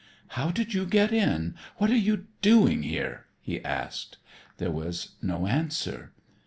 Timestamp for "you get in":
0.73-1.53